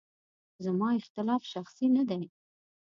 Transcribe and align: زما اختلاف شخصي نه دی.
زما 0.65 0.89
اختلاف 0.99 1.41
شخصي 1.53 1.87
نه 1.95 2.03
دی. 2.09 2.23